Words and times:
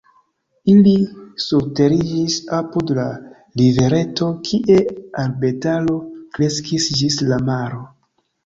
Ili 0.71 0.93
surteriĝis 1.47 2.37
apud 2.61 2.93
la 3.01 3.05
rivereto, 3.61 4.31
kie 4.49 4.81
arbetaro 5.27 5.99
kreskis 6.39 6.89
ĝis 6.99 7.21
la 7.31 7.39
maro. 7.53 7.89